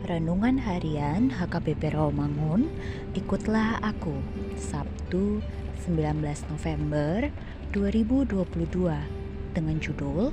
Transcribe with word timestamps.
Renungan 0.00 0.56
Harian 0.56 1.28
HKBP 1.28 1.92
Rawamangun, 1.92 2.72
ikutlah 3.12 3.84
aku. 3.84 4.16
Sabtu 4.56 5.44
19 5.84 6.24
November 6.48 7.28
2022 7.76 8.96
dengan 9.52 9.76
judul 9.76 10.32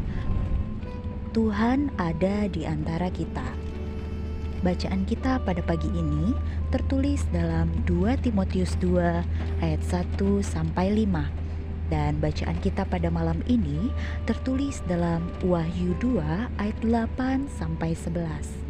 Tuhan 1.36 1.92
ada 2.00 2.48
di 2.48 2.64
antara 2.64 3.12
kita. 3.12 3.44
Bacaan 4.64 5.04
kita 5.04 5.44
pada 5.44 5.60
pagi 5.60 5.92
ini 5.92 6.32
tertulis 6.72 7.28
dalam 7.36 7.68
2 7.84 8.24
Timotius 8.24 8.80
2 8.80 9.60
ayat 9.60 9.82
1 9.84 10.16
sampai 10.48 10.96
5 10.96 11.92
dan 11.92 12.24
bacaan 12.24 12.56
kita 12.64 12.88
pada 12.88 13.12
malam 13.12 13.44
ini 13.52 13.92
tertulis 14.24 14.80
dalam 14.88 15.28
Wahyu 15.44 15.92
2 16.00 16.56
ayat 16.56 16.78
8 16.80 17.52
sampai 17.52 17.92
11 17.92 18.67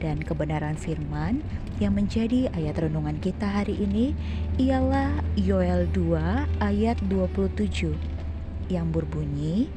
dan 0.00 0.20
kebenaran 0.20 0.76
firman 0.76 1.40
yang 1.80 1.96
menjadi 1.96 2.48
ayat 2.52 2.80
renungan 2.80 3.16
kita 3.20 3.44
hari 3.44 3.76
ini 3.76 4.12
ialah 4.60 5.20
Yoel 5.36 5.88
2 5.92 6.62
ayat 6.64 6.96
27 7.08 7.96
yang 8.72 8.90
berbunyi 8.92 9.68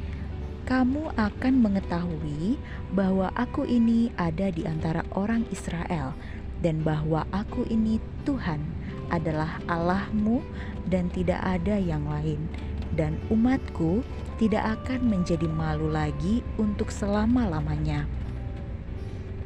kamu 0.70 1.10
akan 1.18 1.54
mengetahui 1.66 2.62
bahwa 2.94 3.34
aku 3.34 3.66
ini 3.66 4.14
ada 4.22 4.54
di 4.54 4.70
antara 4.70 5.02
orang 5.18 5.42
Israel 5.50 6.14
dan 6.62 6.86
bahwa 6.86 7.26
aku 7.34 7.66
ini 7.74 7.98
Tuhan 8.28 8.62
adalah 9.10 9.58
Allahmu 9.66 10.46
dan 10.86 11.10
tidak 11.10 11.42
ada 11.42 11.80
yang 11.82 12.06
lain 12.06 12.46
dan 12.94 13.18
umatku 13.34 14.06
tidak 14.38 14.80
akan 14.80 15.10
menjadi 15.10 15.46
malu 15.50 15.92
lagi 15.92 16.46
untuk 16.56 16.94
selama-lamanya. 16.94 18.06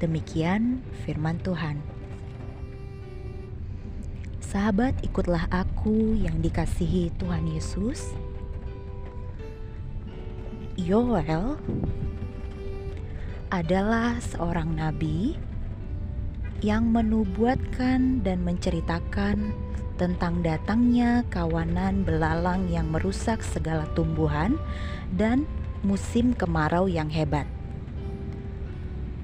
Demikian 0.04 0.84
firman 1.08 1.40
Tuhan. 1.40 1.80
Sahabat, 4.44 5.00
ikutlah 5.00 5.48
aku 5.48 6.20
yang 6.20 6.44
dikasihi 6.44 7.08
Tuhan 7.16 7.48
Yesus. 7.48 8.12
Yoel 10.76 11.56
adalah 13.48 14.20
seorang 14.20 14.76
nabi 14.76 15.40
yang 16.60 16.92
menubuatkan 16.92 18.28
dan 18.28 18.44
menceritakan 18.44 19.56
tentang 19.96 20.44
datangnya 20.44 21.24
kawanan 21.32 22.04
belalang 22.04 22.68
yang 22.68 22.92
merusak 22.92 23.40
segala 23.40 23.88
tumbuhan 23.96 24.60
dan 25.16 25.48
musim 25.80 26.36
kemarau 26.36 26.92
yang 26.92 27.08
hebat. 27.08 27.48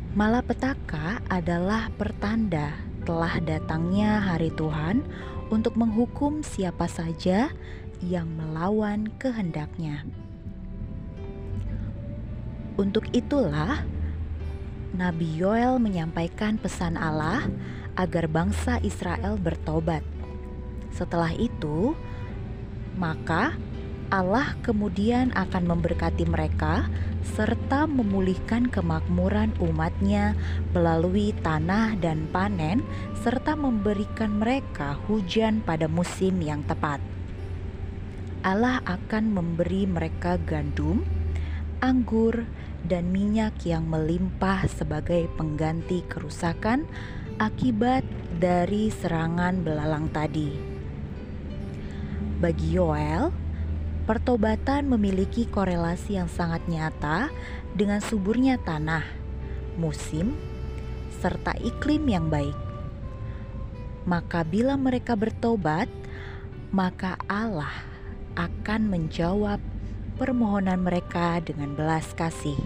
Malapetaka 0.09 1.21
adalah 1.29 1.93
pertanda 1.93 2.73
telah 3.05 3.37
datangnya 3.45 4.17
hari 4.17 4.49
Tuhan 4.57 5.05
untuk 5.53 5.77
menghukum 5.77 6.41
siapa 6.41 6.89
saja 6.89 7.53
yang 8.01 8.25
melawan 8.33 9.05
kehendaknya. 9.21 10.01
Untuk 12.73 13.05
itulah 13.13 13.85
Nabi 14.97 15.29
Yoel 15.29 15.77
menyampaikan 15.77 16.57
pesan 16.57 16.97
Allah 16.97 17.45
agar 17.93 18.25
bangsa 18.25 18.81
Israel 18.81 19.37
bertobat. 19.37 20.01
Setelah 20.89 21.37
itu, 21.37 21.93
maka 22.97 23.53
Allah 24.09 24.57
kemudian 24.65 25.29
akan 25.37 25.69
memberkati 25.69 26.25
mereka 26.25 26.89
serta 27.37 27.85
memulihkan 27.85 28.65
kemakmuran 28.65 29.53
umatnya 29.61 30.33
melalui 30.73 31.29
tanah 31.45 31.93
dan 32.01 32.25
panen 32.33 32.81
serta 33.21 33.53
memberikan 33.53 34.41
mereka 34.41 34.97
hujan 35.05 35.61
pada 35.61 35.85
musim 35.85 36.41
yang 36.41 36.65
tepat. 36.65 36.97
Allah 38.41 38.81
akan 38.89 39.29
memberi 39.29 39.85
mereka 39.85 40.41
gandum, 40.41 41.05
anggur, 41.77 42.49
dan 42.89 43.13
minyak 43.13 43.61
yang 43.61 43.85
melimpah 43.85 44.65
sebagai 44.71 45.29
pengganti 45.37 46.01
kerusakan 46.09 46.89
akibat 47.37 48.01
dari 48.41 48.89
serangan 48.89 49.61
belalang 49.61 50.09
tadi. 50.09 50.49
Bagi 52.39 52.71
Yoel, 52.71 53.48
Pertobatan 54.09 54.89
memiliki 54.89 55.45
korelasi 55.45 56.17
yang 56.17 56.25
sangat 56.25 56.65
nyata 56.65 57.29
dengan 57.77 58.01
suburnya 58.01 58.57
tanah, 58.57 59.05
musim, 59.77 60.33
serta 61.21 61.53
iklim 61.61 62.09
yang 62.09 62.25
baik. 62.25 62.57
Maka, 64.09 64.41
bila 64.41 64.73
mereka 64.81 65.13
bertobat, 65.13 65.85
maka 66.73 67.21
Allah 67.29 67.85
akan 68.33 68.89
menjawab 68.89 69.61
permohonan 70.17 70.81
mereka 70.81 71.37
dengan 71.45 71.77
belas 71.77 72.09
kasih 72.17 72.57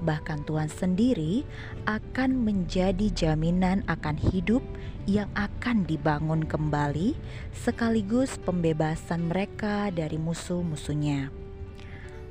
bahkan 0.00 0.40
Tuhan 0.48 0.72
sendiri 0.72 1.44
akan 1.84 2.40
menjadi 2.40 3.12
jaminan 3.12 3.84
akan 3.86 4.16
hidup 4.16 4.64
yang 5.04 5.28
akan 5.36 5.49
dibangun 5.84 6.48
kembali, 6.48 7.12
sekaligus 7.52 8.40
pembebasan 8.40 9.28
mereka 9.28 9.92
dari 9.92 10.16
musuh-musuhnya. 10.16 11.28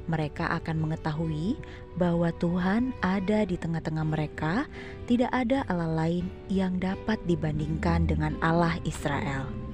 Mereka 0.10 0.50
akan 0.58 0.90
mengetahui 0.90 1.62
bahwa 1.94 2.34
Tuhan 2.42 2.98
ada 3.06 3.46
di 3.46 3.54
tengah-tengah 3.54 4.06
mereka, 4.10 4.66
tidak 5.06 5.30
ada 5.30 5.62
Allah 5.70 5.94
lain 5.94 6.26
yang 6.50 6.81
dapat 6.81 7.22
dibandingkan 7.30 8.10
dengan 8.10 8.34
Allah 8.42 8.81
Israel 8.90 9.70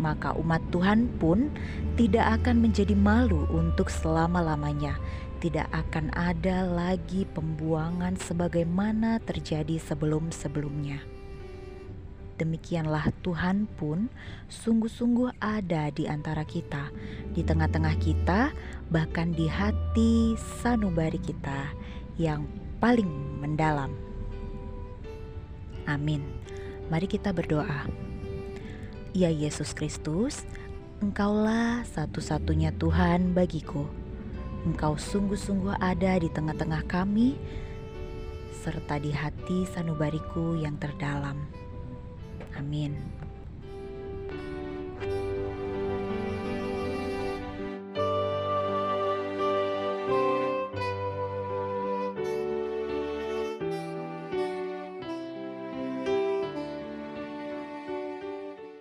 maka 0.00 0.32
umat 0.40 0.64
Tuhan 0.72 1.12
pun 1.20 1.52
tidak 2.00 2.40
akan 2.40 2.64
menjadi 2.64 2.96
malu 2.96 3.44
untuk 3.52 3.92
selama-lamanya. 3.92 4.96
Tidak 5.44 5.68
akan 5.72 6.12
ada 6.16 6.64
lagi 6.64 7.28
pembuangan 7.28 8.16
sebagaimana 8.16 9.20
terjadi 9.24 9.76
sebelum-sebelumnya. 9.80 11.19
Demikianlah 12.40 13.12
Tuhan 13.20 13.68
pun 13.76 14.08
sungguh-sungguh 14.48 15.36
ada 15.44 15.92
di 15.92 16.08
antara 16.08 16.40
kita, 16.48 16.88
di 17.36 17.44
tengah-tengah 17.44 18.00
kita, 18.00 18.48
bahkan 18.88 19.36
di 19.36 19.44
hati 19.44 20.40
sanubari 20.64 21.20
kita 21.20 21.68
yang 22.16 22.48
paling 22.80 23.12
mendalam. 23.44 23.92
Amin. 25.84 26.24
Mari 26.88 27.12
kita 27.12 27.28
berdoa. 27.36 27.84
Ya 29.12 29.28
Yesus 29.28 29.76
Kristus, 29.76 30.48
Engkaulah 31.04 31.84
satu-satunya 31.92 32.72
Tuhan 32.80 33.36
bagiku. 33.36 33.84
Engkau 34.64 34.96
sungguh-sungguh 34.96 35.76
ada 35.76 36.16
di 36.16 36.32
tengah-tengah 36.32 36.88
kami, 36.88 37.36
serta 38.64 38.96
di 38.96 39.12
hati 39.12 39.68
sanubariku 39.68 40.56
yang 40.56 40.80
terdalam. 40.80 41.59
Amin. 42.56 43.19